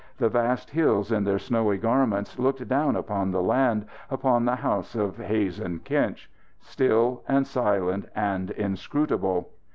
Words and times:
The 0.17 0.29
vast 0.29 0.71
hills 0.71 1.11
in 1.11 1.25
their 1.25 1.37
snowy 1.37 1.77
garments 1.77 2.39
looked 2.39 2.67
down 2.67 2.95
upon 2.95 3.29
the 3.29 3.43
land, 3.43 3.85
upon 4.09 4.45
the 4.45 4.55
house 4.55 4.95
of 4.95 5.17
Hazen 5.19 5.81
Kinch. 5.81 6.27
Still 6.59 7.21
and 7.27 7.45
silent 7.45 8.07
and 8.15 8.49
inscrutable. 8.49 9.51